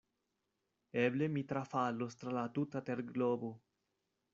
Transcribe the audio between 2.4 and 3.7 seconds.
la tuta terglobo!